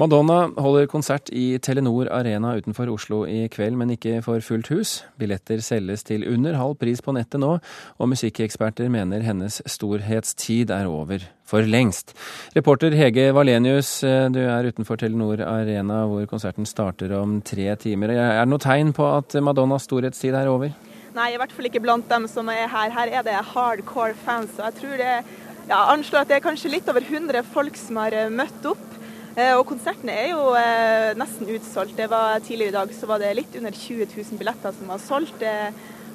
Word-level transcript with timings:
Madonna 0.00 0.46
holder 0.56 0.86
konsert 0.88 1.28
i 1.36 1.58
Telenor 1.60 2.08
Arena 2.08 2.54
utenfor 2.56 2.88
Oslo 2.88 3.18
i 3.28 3.42
kveld, 3.52 3.74
men 3.76 3.90
ikke 3.92 4.22
for 4.24 4.40
fullt 4.40 4.70
hus. 4.72 4.92
Billetter 5.20 5.60
selges 5.60 6.06
til 6.08 6.22
under 6.24 6.56
halv 6.56 6.78
pris 6.80 7.02
på 7.04 7.12
nettet 7.12 7.42
nå, 7.42 7.50
og 8.00 8.08
musikkeksperter 8.08 8.88
mener 8.88 9.20
hennes 9.26 9.58
storhetstid 9.68 10.72
er 10.72 10.88
over 10.88 11.26
for 11.44 11.68
lengst. 11.68 12.14
Reporter 12.56 12.96
Hege 12.96 13.26
Valenius, 13.36 13.90
du 14.00 14.40
er 14.40 14.70
utenfor 14.70 15.02
Telenor 15.02 15.42
Arena 15.44 16.06
hvor 16.08 16.24
konserten 16.30 16.64
starter 16.64 17.12
om 17.18 17.42
tre 17.44 17.68
timer. 17.82 18.14
Er 18.16 18.38
det 18.40 18.48
noe 18.54 18.64
tegn 18.64 18.94
på 18.96 19.04
at 19.04 19.36
Madonnas 19.44 19.84
storhetstid 19.84 20.32
er 20.32 20.48
over? 20.48 20.72
Nei, 21.12 21.34
i 21.34 21.40
hvert 21.42 21.52
fall 21.52 21.68
ikke 21.68 21.82
blant 21.84 22.08
dem 22.08 22.24
som 22.30 22.48
er 22.48 22.70
her. 22.72 22.94
Her 22.96 23.18
er 23.20 23.26
det 23.28 23.36
hardcore 23.52 24.16
fans. 24.24 24.56
og 24.56 24.70
jeg 24.70 24.80
tror 24.80 24.96
det 24.96 25.12
ja, 25.68 25.82
anslår 25.92 26.24
at 26.24 26.32
det 26.32 26.38
er 26.38 26.46
kanskje 26.48 26.72
litt 26.72 26.88
over 26.88 27.04
100 27.04 27.44
folk 27.52 27.76
som 27.76 28.00
har 28.00 28.16
møtt 28.32 28.64
opp. 28.72 28.89
Eh, 29.36 29.54
og 29.54 29.62
konserten 29.68 30.10
er 30.10 30.32
jo 30.32 30.50
eh, 30.58 31.12
nesten 31.18 31.50
utsolgt. 31.54 31.96
Det 31.98 32.08
var 32.10 32.42
Tidligere 32.42 32.72
i 32.72 32.78
dag 32.78 32.92
så 32.96 33.08
var 33.10 33.22
det 33.22 33.36
litt 33.38 33.56
under 33.60 33.74
20 33.74 34.10
000 34.10 34.40
billetter 34.40 34.74
som 34.74 34.90
var 34.90 35.02
solgt 35.04 35.44
eh, 35.46 35.70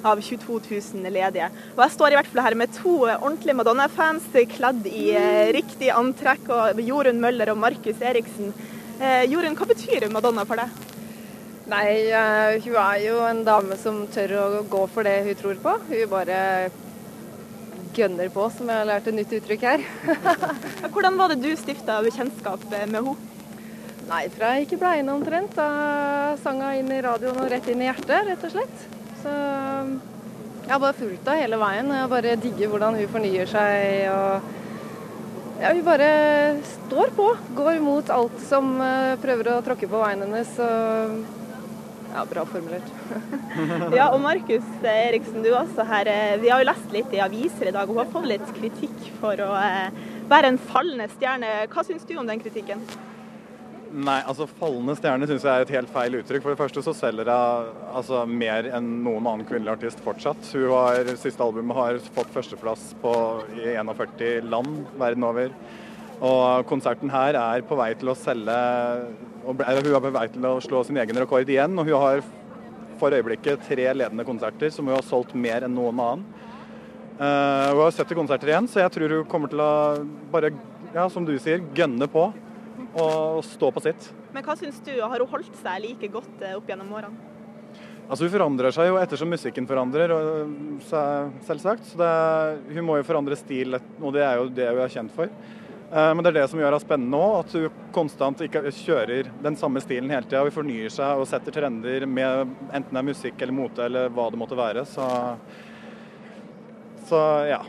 av 0.06 0.20
22 0.20 0.58
000 0.68 1.12
ledige. 1.14 1.48
Og 1.74 1.84
Jeg 1.86 1.94
står 1.96 2.12
i 2.12 2.18
hvert 2.18 2.28
fall 2.30 2.44
her 2.44 2.58
med 2.60 2.74
to 2.76 2.98
ordentlige 3.06 3.56
Madonna-fans 3.56 4.28
kledd 4.52 4.84
i 4.90 5.08
riktig 5.56 5.88
antrekk. 5.90 6.50
og 6.52 6.82
Jorunn 6.84 7.22
Møller 7.22 7.50
og 7.50 7.58
Markus 7.58 8.04
Eriksen. 8.04 8.52
Jorunn, 9.32 9.56
hva 9.56 9.66
betyr 9.68 10.06
Madonna 10.12 10.44
for 10.46 10.60
deg? 10.60 10.84
Nei, 11.72 11.88
hun 12.62 12.78
er 12.78 13.00
jo 13.02 13.18
en 13.26 13.42
dame 13.48 13.80
som 13.80 14.04
tør 14.14 14.36
å 14.38 14.46
gå 14.70 14.84
for 14.92 15.08
det 15.08 15.16
hun 15.26 15.40
tror 15.40 15.58
på. 15.64 15.74
Hun 15.88 16.12
bare 16.12 16.38
gønner 17.96 18.28
på, 18.32 18.48
som 18.52 18.68
jeg 18.70 18.82
har 18.82 18.88
lært 18.88 19.08
et 19.08 19.16
nytt 19.16 19.32
uttrykk 19.38 19.64
her. 19.66 19.86
Hvordan 20.92 21.16
var 21.18 21.32
det 21.32 21.40
du 21.42 21.50
stifta 21.58 21.98
bekjentskap 22.04 22.66
med 22.70 22.84
henne? 22.84 23.16
Nei, 24.06 24.26
fra 24.30 24.52
jeg 24.54 24.66
ikke 24.66 24.78
ble 24.78 24.92
inne 25.00 25.14
omtrent. 25.16 25.56
Da 25.56 26.36
sang 26.42 26.60
hun 26.62 26.82
inn 26.82 26.92
i 26.94 27.00
radioen 27.02 27.40
og 27.42 27.48
rett 27.50 27.66
inn 27.72 27.82
i 27.82 27.88
hjertet, 27.88 28.28
rett 28.28 28.44
og 28.46 28.52
slett. 28.54 28.84
Så 29.22 29.32
jeg 30.66 30.74
har 30.74 30.82
bare 30.82 30.98
fulgt 30.98 31.26
henne 31.26 31.42
hele 31.42 31.58
veien. 31.62 31.90
Jeg 31.94 32.12
bare 32.12 32.36
digger 32.42 32.70
hvordan 32.70 33.00
hun 33.00 33.10
fornyer 33.10 33.50
seg. 33.50 34.06
og 34.12 35.60
ja, 35.62 35.72
Hun 35.72 35.82
bare 35.86 36.10
står 36.74 37.10
på. 37.16 37.26
Går 37.58 37.80
imot 37.80 38.12
alt 38.14 38.38
som 38.46 38.76
eh, 38.82 39.16
prøver 39.22 39.52
å 39.52 39.60
tråkke 39.66 39.90
på 39.90 40.04
veien 40.04 40.22
hennes. 40.26 40.54
Og 40.62 41.55
ja, 42.16 42.24
bra 42.30 42.44
formulert. 42.48 42.92
ja, 43.98 44.06
og 44.08 44.20
Markus 44.24 44.68
Eriksen, 44.82 45.42
du 45.44 45.50
også 45.52 45.84
her. 45.88 46.08
Eh, 46.10 46.36
vi 46.40 46.52
har 46.52 46.62
jo 46.62 46.70
lest 46.70 46.94
litt 46.94 47.12
i 47.12 47.20
aviser 47.24 47.68
i 47.70 47.74
dag, 47.74 47.84
og 47.84 47.96
hun 47.96 48.04
har 48.04 48.14
fått 48.14 48.30
litt 48.30 48.54
kritikk 48.56 49.10
for 49.20 49.42
å 49.44 49.50
eh, 49.60 50.06
være 50.30 50.54
en 50.54 50.62
fallende 50.70 51.10
stjerne. 51.12 51.52
Hva 51.72 51.84
syns 51.86 52.08
du 52.08 52.16
om 52.16 52.28
den 52.28 52.40
kritikken? 52.42 52.84
Nei, 53.96 54.18
altså 54.28 54.48
Fallende 54.58 54.96
stjerne 54.98 55.28
syns 55.28 55.44
jeg 55.46 55.52
er 55.52 55.64
et 55.64 55.72
helt 55.76 55.92
feil 55.92 56.18
uttrykk. 56.18 56.42
For 56.44 56.52
det 56.52 56.60
første 56.60 56.82
så 56.84 56.92
selger 56.96 57.30
hun 57.30 57.70
altså, 57.96 58.24
mer 58.28 58.68
enn 58.76 58.90
noen 59.04 59.24
annen 59.24 59.46
kvinnelig 59.48 59.76
artist 59.76 60.02
fortsatt. 60.04 60.50
Hun 60.56 60.72
har, 60.74 61.12
Siste 61.20 61.44
albumet 61.44 61.78
har 61.78 62.00
fått 62.16 62.32
førsteplass 62.34 62.90
på, 63.02 63.14
i 63.56 63.76
41 63.76 64.50
land 64.52 64.82
verden 65.00 65.28
over. 65.28 65.54
Og 66.16 66.66
konserten 66.68 67.12
her 67.12 67.36
er 67.36 67.64
på 67.68 67.76
vei 67.78 67.90
til 68.00 68.12
å 68.12 68.18
selge 68.18 68.58
og 69.46 69.62
Hun 69.62 69.94
er 69.94 70.02
på 70.02 70.10
vei 70.10 70.26
til 70.32 70.46
å 70.48 70.56
slå 70.60 70.82
sin 70.84 70.98
egen 70.98 71.22
rekord 71.22 71.48
igjen. 71.48 71.78
og 71.78 71.86
hun 71.86 72.00
har 72.02 72.24
for 72.98 73.12
øyeblikket 73.12 73.62
tre 73.68 73.92
ledende 73.94 74.24
konserter 74.24 74.70
som 74.72 74.86
hun 74.86 74.96
har 74.96 75.04
solgt 75.04 75.34
mer 75.34 75.66
enn 75.66 75.74
noen 75.76 76.00
annen. 76.00 76.24
Uh, 77.16 77.72
hun 77.72 77.82
har 77.84 77.94
70 77.96 78.18
konserter 78.18 78.50
igjen, 78.52 78.68
så 78.68 78.82
jeg 78.82 78.92
tror 78.92 79.14
hun 79.18 79.28
kommer 79.30 79.52
til 79.52 79.60
å 79.60 79.70
bare, 80.32 80.50
ja, 80.94 81.06
som 81.12 81.24
du 81.24 81.36
sier, 81.40 81.64
gønne 81.76 82.08
på 82.12 82.26
og 82.96 83.44
stå 83.44 83.70
på 83.72 83.82
sitt. 83.84 84.10
Men 84.34 84.44
hva 84.44 84.56
syns 84.58 84.80
du, 84.84 84.92
har 85.00 85.20
hun 85.20 85.30
holdt 85.30 85.56
seg 85.62 85.80
like 85.84 86.10
godt 86.12 86.44
eh, 86.44 86.56
opp 86.56 86.68
gjennom 86.68 86.92
årene? 86.96 87.32
Altså 88.06 88.26
Hun 88.26 88.34
forandrer 88.36 88.74
seg 88.74 88.90
jo 88.90 88.98
ettersom 89.00 89.32
musikken 89.32 89.66
forandrer 89.66 90.12
seg, 90.86 91.32
selvsagt. 91.48 91.88
Så 91.90 91.98
det, 91.98 92.10
hun 92.76 92.86
må 92.86 93.00
jo 93.00 93.06
forandre 93.08 93.38
stil, 93.38 93.74
og 93.98 94.12
det 94.14 94.22
er 94.22 94.38
jo 94.38 94.50
det 94.54 94.68
hun 94.70 94.82
er 94.84 94.92
kjent 94.92 95.14
for. 95.16 95.32
Eh, 95.92 96.14
men 96.14 96.24
det 96.24 96.32
er 96.32 96.38
det 96.40 96.48
som 96.50 96.60
gjør 96.60 96.74
det 96.74 96.82
spennende 96.82 97.20
òg, 97.20 97.36
at 97.44 97.54
du 97.54 97.90
konstant 97.94 98.40
ikke 98.42 98.64
kjører 98.74 99.30
den 99.44 99.58
samme 99.58 99.82
stilen 99.84 100.10
hele 100.10 100.26
tida. 100.26 100.42
Vi 100.48 100.54
fornyer 100.54 100.92
seg 100.92 101.22
og 101.22 101.28
setter 101.30 101.54
trender 101.54 102.08
med 102.10 102.56
enten 102.72 102.90
det 102.90 103.02
er 103.02 103.08
musikk 103.12 103.42
eller 103.42 103.54
mote 103.54 103.86
eller 103.86 104.10
hva 104.14 104.26
det 104.32 104.40
måtte 104.40 104.58
være. 104.58 104.82
Så, 104.90 105.06
så 107.06 107.22
ja. 107.52 107.62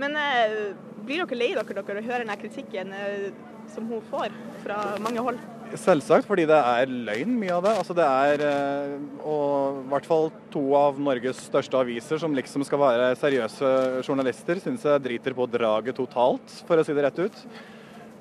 Men 0.00 0.18
eh, 0.20 0.60
blir 1.06 1.24
dere 1.24 1.40
lei 1.40 1.50
dere, 1.56 1.80
dere 1.80 2.04
hører 2.04 2.26
denne 2.26 2.38
kritikken 2.40 2.92
eh, 2.98 3.28
som 3.72 3.88
hun 3.88 4.04
får 4.10 4.34
fra 4.64 4.82
mange 5.00 5.24
hold? 5.24 5.40
Selvsagt, 5.74 6.26
fordi 6.28 6.44
det 6.46 6.56
er 6.56 6.90
løgn, 7.08 7.34
mye 7.40 7.54
av 7.56 7.64
det. 7.64 7.72
Altså 7.80 7.94
det 7.96 8.04
er, 8.06 8.42
eh, 8.46 8.96
og 9.24 9.80
i 9.80 9.88
hvert 9.90 10.06
fall 10.06 10.28
to 10.52 10.62
av 10.78 11.00
Norges 11.02 11.40
største 11.48 11.80
aviser 11.80 12.20
som 12.22 12.36
liksom 12.36 12.62
skal 12.68 12.82
være 12.82 13.12
seriøse 13.18 13.70
journalister, 14.06 14.60
syns 14.62 14.84
jeg 14.86 15.02
driter 15.02 15.34
på 15.34 15.48
draget 15.50 15.96
totalt, 15.98 16.58
for 16.68 16.78
å 16.78 16.84
si 16.86 16.94
det 16.94 17.06
rett 17.08 17.22
ut. 17.24 17.40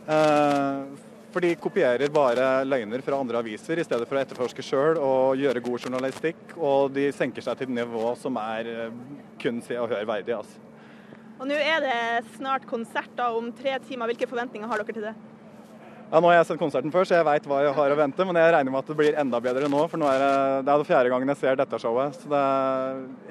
Eh, 0.08 1.10
for 1.34 1.42
de 1.42 1.54
kopierer 1.58 2.12
bare 2.14 2.62
løgner 2.66 3.02
fra 3.02 3.18
andre 3.18 3.40
aviser 3.42 3.80
i 3.82 3.86
stedet 3.86 4.06
for 4.06 4.20
å 4.20 4.22
etterforske 4.22 4.66
sjøl 4.66 5.00
og 5.02 5.40
gjøre 5.42 5.64
god 5.66 5.88
journalistikk. 5.88 6.42
Og 6.58 6.94
de 6.94 7.08
senker 7.16 7.46
seg 7.46 7.58
til 7.58 7.72
et 7.72 7.78
nivå 7.80 8.14
som 8.22 8.38
er 8.42 8.70
eh, 8.70 9.02
kun 9.42 9.62
Se 9.66 9.78
og 9.82 9.90
Hør 9.94 10.06
verdig. 10.10 10.38
Altså. 10.38 10.62
Og 11.40 11.50
Nå 11.50 11.58
er 11.58 11.82
det 11.84 12.02
snart 12.38 12.68
konsert 12.70 13.14
da, 13.18 13.32
om 13.34 13.50
tre 13.58 13.80
timer. 13.88 14.12
Hvilke 14.14 14.30
forventninger 14.30 14.70
har 14.70 14.82
dere 14.82 14.96
til 14.96 15.08
det? 15.10 15.16
Ja, 16.12 16.20
Nå 16.22 16.30
har 16.30 16.36
jeg 16.36 16.46
sett 16.52 16.60
konserten 16.62 16.92
før, 16.94 17.08
så 17.10 17.16
jeg 17.16 17.26
veit 17.26 17.48
hva 17.50 17.60
jeg 17.64 17.74
har 17.74 17.94
å 17.94 17.98
vente. 17.98 18.26
Men 18.30 18.38
jeg 18.38 18.54
regner 18.54 18.74
med 18.74 18.84
at 18.84 18.90
det 18.92 18.98
blir 19.00 19.16
enda 19.18 19.40
bedre 19.42 19.70
nå, 19.72 19.80
for 19.90 20.02
nå 20.02 20.10
er 20.12 20.22
det, 20.22 20.34
det 20.68 20.74
er 20.74 20.82
det 20.84 20.90
fjerde 20.90 21.14
gangen 21.14 21.32
jeg 21.34 21.40
ser 21.42 21.58
dette 21.58 21.80
showet. 21.82 22.20
Så 22.22 22.30
det, 22.30 22.44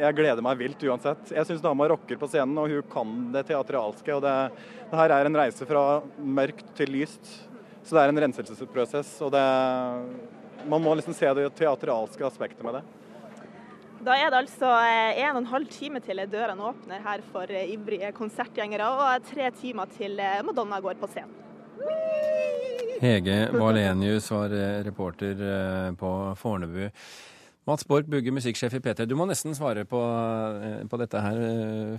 jeg 0.03 0.19
gleder 0.19 0.47
meg 0.47 0.59
vilt 0.63 0.83
uansett. 0.89 1.31
Jeg 1.37 1.47
syns 1.49 1.63
dama 1.63 1.87
rocker 1.93 2.19
på 2.19 2.31
scenen, 2.33 2.59
og 2.59 2.73
hun 2.73 2.89
kan 2.91 3.13
det 3.37 3.45
teatralske. 3.53 4.17
og 4.17 4.25
det, 4.27 4.35
det, 4.89 4.97
her 4.99 5.15
er 5.19 5.31
en 5.31 5.41
reise 5.43 5.69
fra 5.69 5.85
mørkt 6.19 6.75
til 6.79 6.91
lyst. 6.97 7.37
Så 7.83 7.95
det 7.95 8.03
er 8.03 8.15
en 8.15 8.25
renselsesprosess. 8.27 9.15
og 9.23 9.31
det, 9.37 9.47
Man 10.67 10.83
må 10.83 10.97
liksom 10.99 11.15
se 11.15 11.31
det 11.39 11.53
teatralske 11.59 12.27
aspektet 12.27 12.67
med 12.67 12.81
det. 12.81 12.85
Da 14.03 14.17
er 14.19 14.33
det 14.33 14.41
altså 14.41 14.67
eh, 14.83 15.21
en 15.23 15.37
og 15.37 15.45
en 15.45 15.53
halv 15.53 15.69
time 15.71 16.01
til 16.03 16.19
dørene 16.27 16.65
åpner 16.73 17.05
her 17.05 17.23
for 17.31 17.47
eh, 17.47 17.71
ivrige 17.71 18.11
konsertgjengere, 18.17 18.89
og 18.99 19.29
tre 19.29 19.47
timer 19.61 19.87
til 19.95 20.19
eh, 20.19 20.41
Madonna 20.43 20.83
går 20.83 20.99
på 20.99 21.11
scenen. 21.13 21.39
Hege 23.03 23.49
Valenius 23.51 24.29
var 24.31 24.53
eh, 24.55 24.79
reporter 24.87 25.41
eh, 25.43 25.89
på 25.99 26.11
Fornebu. 26.39 26.85
Mats 27.67 27.87
Borch 27.87 28.07
Bugge, 28.11 28.31
musikksjef 28.35 28.77
i 28.79 28.81
P3. 28.83 29.07
Du 29.11 29.17
må 29.19 29.27
nesten 29.27 29.57
svare 29.59 29.83
på, 29.91 29.99
eh, 29.99 30.85
på, 30.87 31.01
dette 31.03 31.23
her 31.25 31.41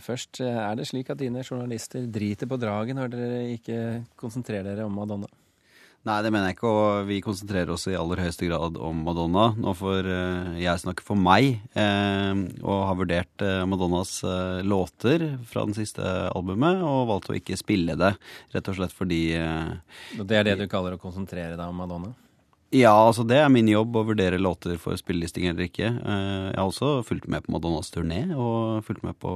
først. 0.03 0.39
Er 0.39 0.79
det 0.79 0.87
slik 0.87 1.11
at 1.11 1.19
dine 1.19 1.43
journalister 1.43 2.07
driter 2.07 2.47
på 2.47 2.59
draget 2.59 2.95
når 2.95 3.11
dere 3.11 3.41
ikke 3.57 3.79
konsentrerer 4.19 4.69
dere 4.71 4.87
om 4.87 4.95
Madonna? 4.95 5.27
Nei, 6.03 6.17
det 6.19 6.33
mener 6.35 6.49
jeg 6.49 6.57
ikke, 6.57 6.67
og 6.67 7.05
vi 7.07 7.21
konsentrerer 7.23 7.69
oss 7.71 7.85
i 7.87 7.93
aller 7.95 8.19
høyeste 8.19 8.49
grad 8.49 8.75
om 8.75 9.05
Madonna. 9.05 9.45
Nå 9.55 9.71
får 9.79 10.09
uh, 10.11 10.49
jeg 10.59 10.81
snakke 10.81 11.05
for 11.07 11.15
meg, 11.15 11.61
uh, 11.79 12.41
og 12.59 12.81
har 12.89 12.97
vurdert 12.99 13.45
uh, 13.45 13.61
Madonnas 13.71 14.17
låter 14.67 15.23
fra 15.47 15.63
den 15.63 15.77
siste 15.77 16.03
albumet, 16.35 16.83
og 16.83 17.07
valgt 17.07 17.31
å 17.31 17.37
ikke 17.39 17.55
spille 17.59 17.95
det, 17.95 18.11
rett 18.51 18.67
og 18.67 18.81
slett 18.81 18.97
fordi 18.97 19.21
Det 20.19 20.41
er 20.41 20.49
det 20.49 20.57
du 20.59 20.67
kaller 20.67 20.97
å 20.97 20.99
konsentrere 20.99 21.55
deg 21.55 21.63
om 21.63 21.79
Madonna? 21.79 22.11
Ja, 22.73 22.91
altså 22.95 23.21
det 23.29 23.37
er 23.37 23.51
min 23.53 23.67
jobb 23.69 23.93
å 23.99 24.01
vurdere 24.07 24.39
låter 24.41 24.79
for 24.81 24.97
spillelisting 24.97 25.45
eller 25.45 25.67
ikke. 25.67 25.91
Eh, 25.93 26.45
jeg 26.49 26.57
har 26.57 26.65
også 26.65 27.03
fulgt 27.05 27.27
med 27.29 27.45
på 27.45 27.53
Madonnas 27.53 27.93
turné, 27.93 28.23
og 28.33 28.81
fulgt 28.87 29.03
med 29.05 29.13
på 29.21 29.33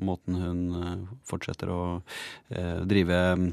måten 0.00 0.38
hun 0.40 0.62
eh, 0.78 0.94
fortsetter 1.28 1.68
å 1.74 1.80
eh, 2.48 2.80
drive 2.88 3.18
mm, 3.36 3.50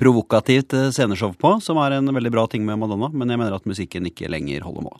provokativt 0.00 0.74
sceneshow 0.90 1.36
på, 1.38 1.54
som 1.62 1.78
er 1.84 2.00
en 2.00 2.10
veldig 2.18 2.34
bra 2.34 2.48
ting 2.50 2.66
med 2.66 2.80
Madonna, 2.82 3.12
men 3.14 3.30
jeg 3.30 3.44
mener 3.44 3.54
at 3.54 3.70
musikken 3.70 4.10
ikke 4.10 4.32
lenger 4.32 4.66
holder 4.66 4.88
mål. 4.88 4.98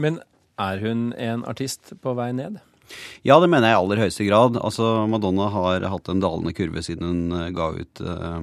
Men 0.00 0.22
er 0.56 0.80
hun 0.80 1.10
en 1.20 1.44
artist 1.50 1.92
på 2.00 2.16
vei 2.16 2.30
ned? 2.32 2.56
Ja, 3.24 3.38
det 3.40 3.48
mener 3.48 3.70
jeg 3.70 3.76
i 3.76 3.80
aller 3.80 4.02
høyeste 4.04 4.26
grad. 4.28 4.58
Altså, 4.60 4.84
Madonna 5.08 5.48
har 5.52 5.86
hatt 5.88 6.10
en 6.12 6.20
dalende 6.22 6.52
kurve 6.56 6.82
siden 6.84 7.08
hun 7.08 7.32
uh, 7.32 7.48
ga 7.54 7.70
ut 7.72 8.02
eh, 8.04 8.36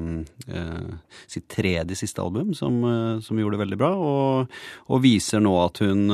eh, 0.58 1.16
sitt 1.30 1.48
tredje 1.52 1.98
siste 2.00 2.24
album, 2.24 2.56
som, 2.58 2.82
som, 3.22 3.40
gjorde 3.40 3.58
det 3.58 3.64
veldig 3.66 3.80
bra, 3.80 3.92
og, 3.94 4.60
og 4.90 5.04
viser 5.04 5.44
nå 5.44 5.54
at 5.62 5.82
hun 5.84 6.08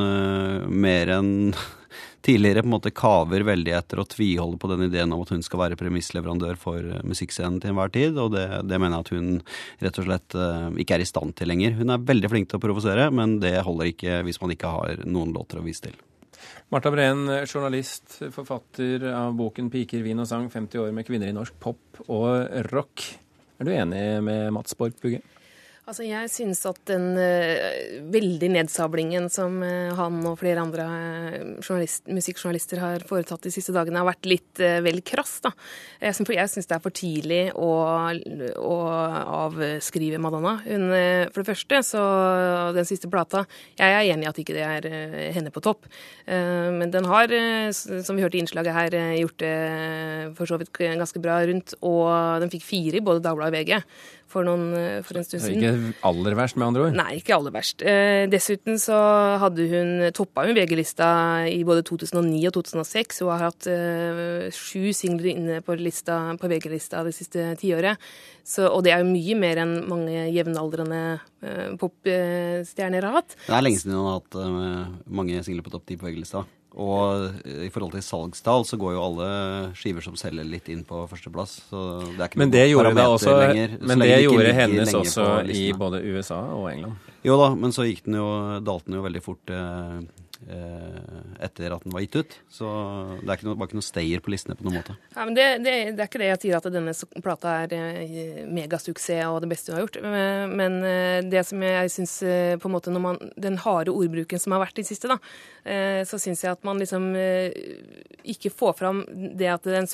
mer 0.67 1.11
enn 1.15 1.31
tidligere 2.27 2.63
på 2.65 2.67
en 2.67 2.73
måte 2.73 2.91
kaver 2.95 3.45
veldig 3.47 3.73
etter 3.77 4.01
å 4.01 4.07
tviholde 4.09 4.59
på 4.59 4.69
den 4.73 4.87
ideen 4.89 5.13
om 5.15 5.23
at 5.23 5.31
hun 5.31 5.45
skal 5.45 5.61
være 5.63 5.79
premissleverandør 5.79 6.59
for 6.59 6.83
musikkscenen 7.07 7.61
til 7.63 7.71
enhver 7.71 7.93
tid, 7.95 8.19
og 8.19 8.33
det, 8.35 8.45
det, 8.67 8.81
mener 8.81 8.99
jeg 8.99 9.07
at 9.07 9.13
hun 9.15 9.31
rett 9.85 10.01
og 10.01 10.09
slett 10.09 10.37
ikke 10.83 10.97
er 10.97 11.05
i 11.05 11.07
stand 11.07 11.37
til 11.39 11.51
lenger. 11.53 11.79
Hun 11.79 11.95
er 11.95 12.03
veldig 12.11 12.33
flink 12.33 12.51
til 12.51 12.59
å 12.59 12.65
provosere, 12.67 13.07
men 13.15 13.39
det 13.43 13.55
holder 13.63 13.93
ikke 13.93 14.21
hvis 14.27 14.43
man 14.43 14.53
ikke 14.57 14.75
har 14.75 15.07
noen 15.07 15.33
låter 15.37 15.61
å 15.61 15.65
vise 15.65 15.87
til. 15.87 15.97
Marta 16.73 16.91
Breen, 16.93 17.25
journalist, 17.45 18.19
forfatter 18.33 19.07
av 19.13 19.35
boken 19.37 19.69
'Piker, 19.71 20.03
vin 20.03 20.19
og 20.19 20.27
sang 20.27 20.49
50 20.51 20.83
år 20.83 20.91
med 20.93 21.07
kvinner 21.07 21.31
i 21.31 21.35
norsk 21.35 21.55
pop 21.59 22.03
og 22.07 22.69
rock'. 22.71 23.15
Er 23.59 23.65
du 23.65 23.71
enig 23.73 24.23
med 24.23 24.53
Mats 24.53 24.75
Borg 24.77 24.93
Bugge? 25.01 25.21
Altså, 25.87 26.03
Jeg 26.03 26.27
synes 26.27 26.59
at 26.67 26.79
den 26.89 27.13
uh, 27.15 28.07
veldig 28.11 28.49
nedsablingen 28.51 29.29
som 29.31 29.61
uh, 29.63 29.93
han 29.95 30.17
og 30.27 30.35
flere 30.41 30.59
andre 30.59 30.83
uh, 30.83 31.69
musikkjournalister 32.11 32.81
har 32.83 33.05
foretatt 33.07 33.47
de 33.47 33.53
siste 33.55 33.71
dagene, 33.71 34.01
har 34.01 34.09
vært 34.09 34.27
litt 34.27 34.59
vel 34.83 34.99
krass. 35.07 35.37
da. 35.45 35.53
Jeg 36.01 36.17
syns, 36.17 36.33
syns 36.51 36.67
det 36.67 36.75
er 36.75 36.83
for 36.83 36.95
tidlig 36.95 37.39
å, 37.55 37.69
å 38.59 38.75
avskrive 39.45 40.19
Madonna. 40.19 40.57
Hun, 40.65 40.89
for 41.31 41.39
det 41.39 41.47
første, 41.53 41.79
så 41.85 42.03
den 42.75 42.87
siste 42.89 43.07
plata 43.11 43.45
Jeg 43.77 43.93
er 43.93 44.11
enig 44.11 44.27
i 44.27 44.29
at 44.31 44.41
ikke 44.41 44.57
det 44.57 44.65
er 44.65 44.87
henne 45.37 45.53
på 45.53 45.63
topp. 45.63 45.87
men 46.27 46.91
den 46.91 47.05
har, 47.07 47.31
som 47.71 48.17
vi 48.17 48.25
hørte 48.25 48.39
i 48.39 48.43
innslaget 48.43 48.75
her, 48.75 48.97
gjort 49.21 49.39
det 49.43 49.55
for 50.37 50.49
så 50.49 50.59
vidt 50.59 50.73
ganske 50.75 51.21
bra 51.23 51.39
rundt. 51.47 51.77
Og 51.85 52.41
den 52.43 52.51
fikk 52.51 52.65
fire 52.65 52.99
i 52.99 53.05
både 53.05 53.23
Dagbladet 53.23 53.53
og 53.53 53.59
VG 53.61 53.77
for, 54.27 54.47
noen, 54.47 54.71
eh, 54.75 55.01
for 55.05 55.17
en 55.17 55.25
stund 55.27 55.43
siden. 55.43 55.76
Aller 56.07 56.35
verst, 56.37 56.57
med 56.57 56.67
andre 56.67 56.87
ord? 56.87 56.97
Nei, 56.97 57.17
ikke 57.19 57.35
aller 57.37 57.53
verst. 57.55 57.83
Eh, 57.85 58.25
dessuten 58.31 58.79
så 58.81 58.97
hadde 59.41 59.67
hun 59.71 60.07
toppa 60.15 60.45
hun 60.47 60.57
VG-lista 60.57 61.09
i 61.51 61.61
både 61.67 61.85
2009 61.87 62.41
og 62.49 62.55
2006. 62.59 63.21
Hun 63.23 63.31
har 63.33 63.45
hatt 63.47 63.69
eh, 63.71 64.49
sju 64.55 64.91
singler 64.95 65.31
inne 65.33 65.61
på, 65.65 65.77
på 65.77 66.51
VG-lista 66.53 67.03
det 67.07 67.15
siste 67.17 67.49
tiåret. 67.61 68.01
Og 68.67 68.79
det 68.85 68.93
er 68.93 69.03
jo 69.03 69.09
mye 69.11 69.39
mer 69.39 69.63
enn 69.63 69.73
mange 69.89 70.27
jevnaldrende 70.35 71.01
eh, 71.43 71.73
popstjerner 71.79 73.09
har 73.09 73.19
hatt. 73.21 73.39
Det 73.47 73.57
er 73.57 73.65
lenge 73.65 73.81
siden 73.81 73.97
hun 73.97 74.11
har 74.11 74.21
hatt 74.21 75.03
mange 75.07 75.43
singler 75.45 75.65
på 75.65 75.73
topp 75.75 75.89
ti 75.89 75.99
på 75.99 76.09
VG-lista. 76.09 76.45
Og 76.77 77.47
i 77.65 77.71
forhold 77.73 77.95
til 77.95 78.03
salgstall 78.05 78.65
så 78.69 78.77
går 78.77 78.93
jo 78.93 79.01
alle 79.01 79.29
skiver 79.77 80.05
som 80.05 80.17
selger 80.19 80.45
litt 80.45 80.67
inn 80.69 80.83
på 80.85 81.07
førsteplass. 81.09 81.55
Så 81.71 81.85
det 82.11 82.19
er 82.19 82.29
ikke 82.29 82.41
men 82.43 82.53
det 82.53 82.67
gjorde, 82.69 82.93
det 82.93 83.07
også, 83.15 83.33
lenger, 83.41 83.73
men 83.81 84.05
det 84.05 84.11
gjorde 84.27 84.53
hennes 84.59 84.93
også 85.01 85.25
i 85.49 85.63
både 85.77 86.03
USA 86.05 86.43
og 86.53 86.69
England? 86.69 87.09
Jo 87.25 87.39
da, 87.41 87.49
men 87.57 87.73
så 87.73 87.87
gikk 87.87 88.05
den 88.05 88.19
jo, 88.19 88.29
dalte 88.61 88.91
den 88.91 88.99
jo 88.99 89.07
veldig 89.07 89.23
fort 89.25 89.51
eh, 89.51 89.97
Eh, 89.97 90.26
etter 90.47 91.73
at 91.73 91.83
den 91.83 91.93
var 91.95 92.03
gitt 92.05 92.19
ut. 92.21 92.37
Så 92.51 92.67
det 93.21 93.27
er 93.27 93.35
ikke 93.37 93.49
noe, 93.49 93.57
var 93.59 93.69
ikke 93.69 93.79
noe 93.79 93.87
stayer 93.87 94.23
på 94.23 94.31
listene 94.33 94.57
på 94.57 94.67
noen 94.67 94.79
måte. 94.79 94.97
Ja, 95.15 95.25
men 95.25 95.35
det, 95.37 95.47
det, 95.65 95.75
det, 95.97 96.01
er 96.03 96.09
ikke 96.09 96.21
det 96.21 96.31
jeg 96.31 96.41
sier 96.45 96.59
at 96.59 96.69
denne 96.71 96.93
plata 97.25 97.55
er 97.63 97.75
eh, 97.77 98.43
megasuksess 98.45 99.25
og 99.27 99.41
det 99.43 99.51
beste 99.51 99.71
hun 99.71 99.79
har 99.79 99.85
gjort. 99.87 100.01
Men 100.05 100.67
men 100.67 101.29
det 101.31 101.43
som 101.47 101.61
jeg 101.63 101.91
syns 101.91 102.13
på 102.61 102.69
en 102.69 102.73
måte 102.73 102.91
når 102.93 103.03
man, 103.03 103.19
Den 103.39 103.57
harde 103.61 103.93
ordbruken 103.93 104.41
som 104.41 104.55
har 104.55 104.63
vært 104.65 104.79
i 104.79 104.83
det 104.83 104.89
siste, 104.91 105.09
da, 105.09 105.17
så 106.07 106.19
syns 106.21 106.43
jeg 106.43 106.53
at 106.53 106.65
man 106.67 106.79
liksom 106.81 107.09
ikke 108.27 108.51
får 108.53 108.75
fram 108.79 109.01
det 109.39 109.49
at 109.51 109.67
den 109.67 109.87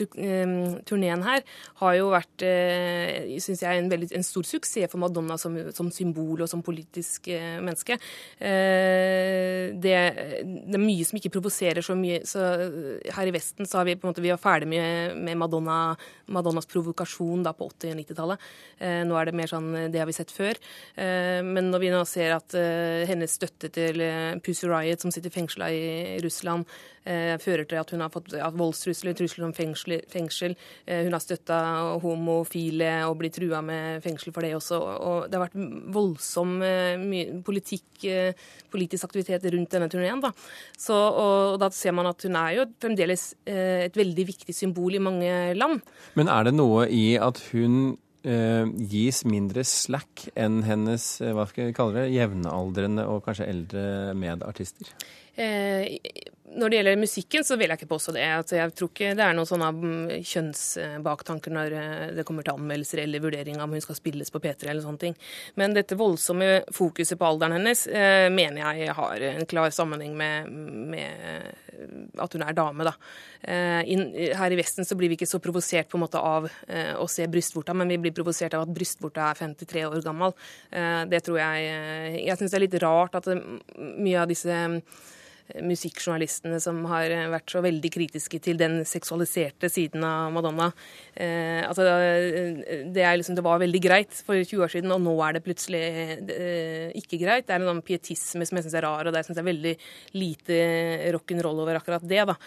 turneen 0.87 1.23
her 1.25 1.43
har 1.81 1.97
jo 1.97 2.11
vært 2.13 2.45
syns 3.43 3.63
jeg 3.63 3.81
en, 3.81 3.89
veldig, 3.91 4.11
en 4.17 4.25
stor 4.25 4.47
suksess 4.47 4.91
for 4.91 5.01
Madonna 5.01 5.37
som, 5.41 5.55
som 5.75 5.91
symbol 5.93 6.43
og 6.43 6.51
som 6.51 6.63
politisk 6.65 7.29
menneske. 7.63 7.99
Det 9.83 9.97
det 10.41 10.77
er 10.77 10.81
mye 10.81 11.05
som 11.07 11.19
ikke 11.19 11.31
provoserer 11.35 11.85
så 11.85 11.95
mye. 11.97 12.21
Så 12.27 12.41
eh, 12.41 13.11
her 13.15 13.29
i 13.29 13.33
Vesten 13.35 13.67
så 13.69 13.79
har 13.79 13.87
vi 13.87 13.95
på 13.97 14.07
en 14.07 14.13
måte, 14.13 14.23
vi 14.23 14.31
var 14.33 14.41
ferdig 14.41 14.69
med, 14.71 15.17
med 15.17 15.39
Madonna, 15.39 15.95
Madonnas 16.33 16.67
provokasjon 16.69 17.43
da 17.45 17.53
på 17.57 17.67
80- 17.69 17.93
og 17.93 17.99
90-tallet. 18.01 18.47
Eh, 18.79 19.01
nå 19.07 19.17
er 19.19 19.29
det 19.29 19.35
mer 19.37 19.51
sånn 19.51 19.69
Det 19.93 20.01
har 20.01 20.09
vi 20.09 20.15
sett 20.15 20.33
før. 20.33 20.59
Eh, 20.95 21.41
men 21.45 21.69
når 21.71 21.83
vi 21.83 21.91
nå 21.93 22.01
ser 22.09 22.35
at 22.37 22.55
eh, 22.57 23.03
hennes 23.09 23.37
støtte 23.39 23.69
til 23.73 24.01
eh, 24.03 24.33
Pussy 24.43 24.69
Riot, 24.69 25.03
som 25.03 25.13
sitter 25.13 25.33
fengsla 25.33 25.69
i 25.73 25.83
Russland, 26.23 26.67
eh, 27.05 27.35
fører 27.41 27.67
til 27.69 27.81
at 27.81 27.93
hun 27.93 28.03
har 28.05 28.13
fått 28.13 28.33
voldstrusler, 28.33 29.17
trusler 29.17 29.47
om 29.47 29.55
fengsel. 29.55 29.99
fengsel. 30.09 30.55
hun 30.87 31.13
har 31.13 31.21
støtta 31.21 31.57
homofile 32.03 32.91
og 33.07 33.17
blitt 33.19 33.35
trua 33.37 33.61
med 33.65 34.03
fengsel 34.03 34.33
for 34.33 34.45
det 34.45 34.53
også. 34.57 34.79
Og 34.79 35.27
det 35.29 35.37
har 35.37 35.47
vært 35.47 35.91
voldsom 35.93 36.55
politikk, 37.45 38.05
politisk 38.71 39.07
aktivitet 39.07 39.45
rundt 39.53 39.73
denne 39.73 39.89
turneen. 39.91 40.22
Da. 40.23 40.31
Så, 40.79 40.95
og, 40.95 41.57
da 41.61 41.69
ser 41.73 41.95
man 41.95 42.09
at 42.09 42.23
hun 42.27 42.37
er 42.39 42.55
jo 42.57 42.67
fremdeles 42.81 43.25
eh, 43.49 43.89
et 43.89 43.99
veldig 43.99 44.27
viktig 44.33 44.55
symbol 44.55 44.95
i 44.97 45.03
mange 45.03 45.33
land. 45.57 45.83
Men 46.19 46.31
er 46.31 46.49
det 46.49 46.55
noe 46.57 46.87
i 46.91 47.13
at 47.21 47.41
hun 47.51 47.97
eh, 48.23 48.69
gis 48.91 49.23
mindre 49.27 49.65
slack 49.67 50.27
enn 50.35 50.61
hennes 50.67 51.07
eh, 51.21 51.33
hva 51.35 51.47
skal 51.49 51.69
jeg 51.69 51.77
kalle 51.77 52.01
det, 52.01 52.13
jevnaldrende 52.15 53.07
og 53.09 53.23
kanskje 53.27 53.49
eldre 53.51 53.85
medartister? 54.17 54.93
Eh, 55.33 55.99
når 56.43 56.69
det 56.69 56.77
gjelder 56.77 56.99
musikken, 56.99 57.45
så 57.47 57.55
vil 57.57 57.71
jeg 57.71 57.79
ikke 57.79 57.91
påstå 57.93 58.13
det. 58.17 58.23
Altså, 58.35 58.57
jeg 58.59 58.73
tror 58.77 58.89
ikke 58.91 59.13
det 59.17 59.23
er 59.25 59.35
noen 59.37 59.49
sånne 59.49 59.69
mm, 59.73 60.09
kjønnsbaktanker 60.27 61.55
når 61.55 61.75
eh, 61.79 62.07
det 62.17 62.25
kommer 62.27 62.45
til 62.45 62.57
anmeldelser 62.57 63.03
eller 63.03 63.23
vurdering 63.23 63.57
av 63.57 63.65
om 63.67 63.75
hun 63.77 63.83
skal 63.83 63.97
spilles 63.97 64.33
på 64.33 64.41
P3 64.43 64.67
eller 64.67 64.83
sånne 64.83 65.01
ting. 65.01 65.15
Men 65.59 65.75
dette 65.77 65.97
voldsomme 65.99 66.49
fokuset 66.75 67.17
på 67.19 67.29
alderen 67.29 67.57
hennes 67.57 67.85
eh, 67.87 68.27
mener 68.33 68.75
jeg 68.81 68.97
har 68.99 69.27
en 69.31 69.49
klar 69.49 69.73
sammenheng 69.73 70.17
med, 70.19 70.51
med 70.93 71.47
at 72.21 72.35
hun 72.35 72.43
er 72.45 72.57
dame, 72.57 72.85
da. 72.87 72.93
Eh, 73.41 74.35
her 74.37 74.53
i 74.53 74.59
Vesten 74.59 74.87
så 74.87 74.97
blir 74.99 75.11
vi 75.11 75.17
ikke 75.17 75.29
så 75.29 75.41
provosert 75.43 75.89
på 75.91 75.99
en 75.99 76.05
måte 76.05 76.21
av 76.21 76.49
eh, 76.67 76.93
å 76.99 77.07
se 77.11 77.25
brystvorta, 77.31 77.75
men 77.77 77.91
vi 77.91 78.01
blir 78.03 78.15
provosert 78.15 78.55
av 78.57 78.67
at 78.67 78.75
brystvorta 78.75 79.31
er 79.31 79.41
53 79.41 79.87
år 79.89 80.05
gammel. 80.05 80.35
Eh, 80.71 81.01
det 81.11 81.23
tror 81.25 81.39
jeg 81.41 81.71
Jeg 82.23 82.37
syns 82.39 82.51
det 82.51 82.59
er 82.59 82.65
litt 82.67 82.79
rart 82.83 83.15
at 83.17 83.27
mye 83.33 84.21
av 84.21 84.29
disse 84.29 84.59
musikkjournalistene 85.63 86.59
som 86.63 86.79
har 86.89 87.11
vært 87.33 87.53
så 87.53 87.61
veldig 87.63 87.91
kritiske 87.93 88.39
til 88.43 88.59
den 88.59 88.81
seksualiserte 88.87 89.69
siden 89.71 90.05
av 90.07 90.31
Madonna. 90.33 90.69
Eh, 91.13 91.61
altså, 91.67 91.85
det, 92.93 93.05
liksom, 93.19 93.37
det, 93.37 93.45
var 93.45 93.61
veldig 93.61 93.81
greit 93.83 94.23
for 94.25 94.39
20 94.39 94.65
år 94.65 94.73
siden, 94.73 94.95
og 94.95 95.03
nå 95.03 95.15
er 95.25 95.37
det 95.37 95.43
plutselig 95.45 95.83
eh, 95.83 96.89
ikke 96.99 97.21
greit. 97.21 97.47
Det 97.47 97.57
er 97.57 97.67
en 97.67 97.83
pietisme 97.85 98.47
som 98.47 98.59
jeg 98.59 98.67
syns 98.67 98.77
er 98.79 98.87
rar, 98.87 99.07
og 99.07 99.15
det 99.15 99.25
syns 99.27 99.37
jeg 99.37 99.45
er 99.45 99.51
veldig 99.51 99.77
lite 100.17 100.61
rock'n'roll 101.17 101.63
over 101.65 101.81
akkurat 101.81 102.07
det. 102.07 102.23
da. 102.33 102.37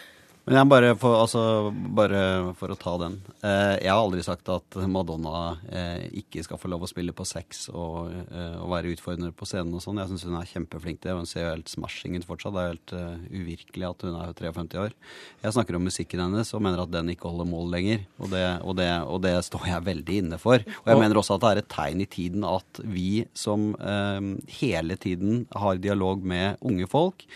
Men 0.46 0.60
jeg 0.60 0.70
bare 0.70 0.90
for, 0.94 1.16
altså, 1.18 1.40
bare 1.74 2.18
for 2.54 2.70
å 2.70 2.76
ta 2.78 2.92
den. 3.02 3.16
Eh, 3.42 3.82
jeg 3.82 3.90
har 3.90 3.98
aldri 3.98 4.22
sagt 4.22 4.46
at 4.54 4.76
Madonna 4.86 5.56
eh, 5.66 6.04
ikke 6.20 6.44
skal 6.46 6.60
få 6.62 6.70
lov 6.70 6.84
å 6.86 6.90
spille 6.90 7.10
på 7.16 7.26
sex 7.26 7.64
og, 7.72 8.12
eh, 8.30 8.54
og 8.62 8.70
være 8.70 8.92
utfordrende 8.94 9.32
på 9.34 9.48
scenen 9.50 9.74
og 9.74 9.82
sånn. 9.82 9.98
Jeg 9.98 10.12
syns 10.12 10.26
hun 10.28 10.36
er 10.38 10.52
kjempeflink 10.52 11.00
til 11.00 11.10
det. 11.10 11.16
Hun 11.18 11.26
ser 11.26 11.48
jo 11.48 11.50
helt 11.50 11.72
smashing 11.72 12.14
ut 12.14 12.28
fortsatt. 12.28 12.54
Det 12.54 12.62
er 12.62 12.70
helt 12.70 12.94
uh, 12.94 13.24
uvirkelig 13.34 13.88
at 13.88 14.06
hun 14.06 14.20
er 14.20 14.36
53 14.38 14.84
år. 14.84 14.94
Jeg 15.42 15.56
snakker 15.56 15.80
om 15.80 15.86
musikken 15.90 16.22
hennes 16.22 16.54
og 16.54 16.62
mener 16.62 16.84
at 16.84 16.94
den 16.94 17.10
ikke 17.10 17.26
holder 17.26 17.50
mål 17.50 17.74
lenger. 17.74 18.06
Og 18.22 18.30
det, 18.30 18.44
og 18.62 18.78
det, 18.78 18.88
og 19.02 19.20
det 19.26 19.34
står 19.48 19.66
jeg 19.72 19.86
veldig 19.90 20.20
inne 20.22 20.38
for. 20.38 20.62
Og 20.62 20.92
jeg 20.92 21.02
mener 21.02 21.18
også 21.18 21.40
at 21.40 21.42
det 21.42 21.50
er 21.50 21.62
et 21.64 21.72
tegn 21.74 22.06
i 22.06 22.08
tiden 22.14 22.46
at 22.46 22.84
vi 22.86 23.10
som 23.34 23.72
eh, 23.82 24.30
hele 24.60 24.94
tiden 25.02 25.44
har 25.58 25.82
dialog 25.82 26.22
med 26.22 26.62
unge 26.62 26.86
folk, 26.90 27.26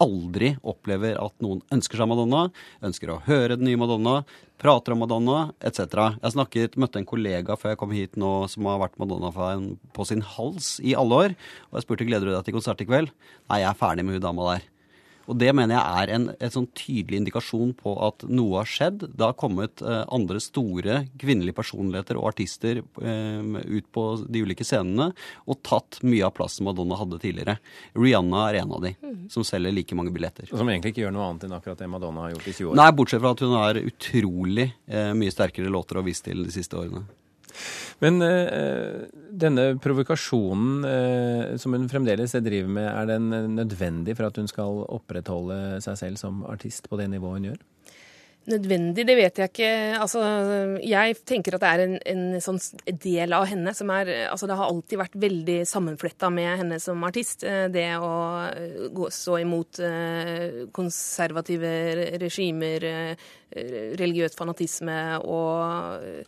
aldri 0.00 0.54
opplever 0.66 1.18
at 1.20 1.34
noen 1.44 1.60
ønsker 1.74 2.00
seg 2.00 2.08
Madonna, 2.10 2.46
ønsker 2.84 3.12
å 3.12 3.20
høre 3.26 3.58
den 3.58 3.68
nye 3.68 3.80
Madonna, 3.80 4.16
prater 4.60 4.94
om 4.94 5.02
Madonna 5.04 5.38
etc. 5.64 6.16
Jeg 6.20 6.34
snakket, 6.34 6.80
møtte 6.80 7.00
en 7.00 7.08
kollega 7.08 7.56
før 7.60 7.74
jeg 7.74 7.80
kom 7.80 7.94
hit 7.96 8.18
nå 8.20 8.32
som 8.52 8.68
har 8.68 8.80
vært 8.82 8.98
Madonna-fan 9.00 9.70
på 9.96 10.08
sin 10.08 10.24
hals 10.36 10.74
i 10.84 10.96
alle 10.98 11.22
år. 11.26 11.38
Og 11.70 11.80
jeg 11.80 11.86
spurte 11.86 12.08
gleder 12.08 12.28
du 12.28 12.34
deg 12.34 12.44
til 12.48 12.58
konsert 12.58 12.82
i 12.84 12.88
kveld. 12.88 13.12
Nei, 13.48 13.62
jeg 13.62 13.70
er 13.72 13.80
ferdig 13.80 14.06
med 14.06 14.18
hun 14.18 14.28
dama 14.28 14.52
der. 14.54 14.68
Og 15.30 15.38
det 15.38 15.52
mener 15.54 15.76
jeg 15.76 16.02
er 16.02 16.12
en 16.16 16.28
et 16.32 16.54
sånn 16.54 16.68
tydelig 16.76 17.20
indikasjon 17.20 17.72
på 17.78 17.94
at 18.06 18.24
noe 18.28 18.60
har 18.60 18.70
skjedd. 18.70 19.04
Det 19.14 19.26
har 19.26 19.36
kommet 19.38 19.82
eh, 19.84 20.02
andre 20.10 20.40
store 20.42 21.04
kvinnelige 21.20 21.56
personligheter 21.60 22.18
og 22.18 22.30
artister 22.32 22.82
eh, 22.82 23.60
ut 23.70 23.86
på 23.94 24.06
de 24.26 24.42
ulike 24.44 24.66
scenene 24.66 25.10
og 25.46 25.60
tatt 25.66 26.00
mye 26.06 26.26
av 26.26 26.34
plassen 26.36 26.66
Madonna 26.66 26.98
hadde 26.98 27.20
tidligere. 27.22 27.58
Rihanna 27.98 28.46
er 28.48 28.60
en 28.62 28.74
av 28.76 28.84
de 28.84 28.94
som 29.30 29.46
selger 29.46 29.74
like 29.74 29.98
mange 29.98 30.14
billetter. 30.14 30.50
Som 30.50 30.68
egentlig 30.72 30.94
ikke 30.94 31.06
gjør 31.06 31.14
noe 31.14 31.30
annet 31.30 31.46
enn 31.46 31.56
akkurat 31.60 31.80
det 31.80 31.90
Madonna 31.90 32.26
har 32.26 32.34
gjort 32.34 32.50
i 32.50 32.56
20 32.56 32.72
år? 32.72 32.80
Nei, 32.80 32.90
bortsett 32.98 33.22
fra 33.22 33.34
at 33.36 33.46
hun 33.46 33.56
har 33.58 33.82
utrolig 33.84 34.68
eh, 34.90 35.14
mye 35.16 35.34
sterkere 35.34 35.72
låter 35.72 36.00
å 36.00 36.06
vise 36.06 36.26
til 36.26 36.42
de 36.46 36.54
siste 36.54 36.78
årene. 36.80 37.06
Men 38.04 38.20
uh, 38.24 39.06
denne 39.30 39.66
provokasjonen 39.82 40.86
uh, 40.86 41.58
som 41.60 41.76
hun 41.76 41.88
fremdeles 41.90 42.36
driver 42.38 42.72
med, 42.80 42.88
er 42.88 43.10
den 43.14 43.56
nødvendig 43.56 44.16
for 44.18 44.30
at 44.30 44.40
hun 44.40 44.48
skal 44.50 44.84
opprettholde 44.88 45.80
seg 45.84 46.00
selv 46.00 46.20
som 46.20 46.44
artist 46.48 46.90
på 46.90 47.00
det 47.00 47.10
nivået 47.12 47.40
hun 47.40 47.52
gjør? 47.52 47.60
Nødvendig, 48.48 49.04
det 49.04 49.14
vet 49.18 49.38
jeg 49.38 49.50
ikke. 49.50 49.70
Altså, 50.00 50.20
jeg 50.80 51.16
tenker 51.28 51.54
at 51.54 51.62
det 51.62 51.70
er 51.70 51.82
en, 51.84 51.96
en 52.08 52.40
sånn 52.40 52.58
del 53.04 53.34
av 53.36 53.44
henne 53.50 53.74
som 53.76 53.90
er 53.92 54.08
altså 54.30 54.48
Det 54.48 54.56
har 54.56 54.70
alltid 54.72 55.00
vært 55.02 55.18
veldig 55.22 55.58
sammenfletta 55.68 56.30
med 56.32 56.48
henne 56.62 56.78
som 56.80 57.04
artist. 57.04 57.44
Eh, 57.44 57.68
det 57.70 57.84
å 58.00 58.14
gå, 58.96 59.10
så 59.12 59.36
imot 59.42 59.82
konservative 60.72 61.74
regimer, 62.22 62.88
religiøs 64.00 64.38
fanatisme 64.38 64.96
og 65.20 66.24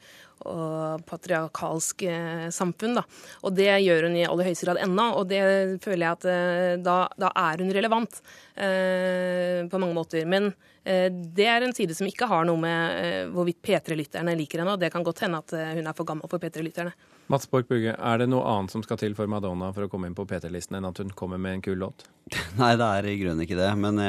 og 0.49 1.05
patriarkalsk 1.09 2.05
eh, 2.09 2.49
samfunn. 2.55 2.99
Da. 2.99 3.05
Og 3.47 3.55
det 3.57 3.71
gjør 3.85 4.09
hun 4.09 4.19
i 4.19 4.27
aller 4.29 4.51
høyeste 4.51 4.69
grad 4.69 4.83
ennå, 4.83 5.09
og 5.19 5.29
det 5.31 5.43
føler 5.85 6.07
jeg 6.07 6.19
at 6.19 6.29
eh, 6.33 6.75
da, 6.83 6.99
da 7.21 7.33
er 7.45 7.63
hun 7.63 7.73
relevant 7.75 8.21
eh, 8.57 9.69
på 9.71 9.81
mange 9.81 9.97
måter. 9.97 10.27
Men 10.29 10.51
eh, 10.85 11.09
det 11.11 11.49
er 11.49 11.67
en 11.67 11.75
side 11.77 11.97
som 11.99 12.09
ikke 12.09 12.29
har 12.31 12.47
noe 12.49 12.61
med 12.61 13.01
eh, 13.01 13.33
hvorvidt 13.33 13.63
P3-lytterne 13.65 14.37
liker 14.39 14.63
henne, 14.63 14.77
og 14.77 14.83
det 14.83 14.93
kan 14.95 15.07
godt 15.07 15.25
hende 15.25 15.43
at 15.43 15.57
hun 15.77 15.89
er 15.89 15.97
for 15.97 16.09
gammel 16.09 16.31
for 16.31 16.43
P3-lytterne. 16.43 16.95
Mats 17.31 17.47
Borch 17.49 17.69
Bugge, 17.69 17.95
er 17.95 18.19
det 18.19 18.27
noe 18.29 18.45
annet 18.51 18.75
som 18.75 18.83
skal 18.85 18.99
til 19.01 19.15
for 19.17 19.31
Madonna 19.31 19.71
for 19.73 19.87
å 19.87 19.91
komme 19.93 20.11
inn 20.11 20.17
på 20.19 20.27
P3-listen 20.29 20.77
enn 20.77 20.89
at 20.89 20.99
hun 21.01 21.13
kommer 21.17 21.41
med 21.41 21.59
en 21.59 21.65
kul 21.65 21.79
låt? 21.81 22.05
Nei, 22.61 22.75
det 22.77 22.89
er 22.99 23.09
i 23.09 23.19
grunnen 23.21 23.45
ikke 23.47 23.57
det. 23.57 23.71
Men 23.79 24.01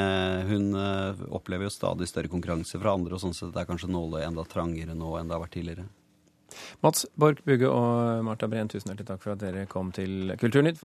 hun 0.49 0.73
opplever 1.29 1.69
jo 1.69 1.73
stadig 1.73 2.09
større 2.09 2.31
konkurranse 2.31 2.81
fra 2.81 2.97
andre, 2.97 3.15
og 3.15 3.23
sånn 3.23 3.37
sett 3.37 3.55
er 3.55 3.69
kanskje 3.69 3.91
nåløyet 3.93 4.27
enda 4.31 4.47
trangere 4.49 4.97
nå 4.97 5.13
enn 5.19 5.29
det 5.29 5.37
har 5.37 5.45
vært 5.45 5.55
tidligere. 5.55 5.87
Mats 6.81 7.05
Borch 7.19 7.43
Bugge 7.45 7.69
og 7.69 8.23
Marta 8.25 8.49
Breen, 8.49 8.71
tusen 8.71 8.89
hjertelig 8.89 9.07
takk 9.11 9.21
for 9.21 9.35
at 9.35 9.43
dere 9.43 9.67
kom 9.69 9.91
til 9.95 10.33
Kulturnytt. 10.41 10.81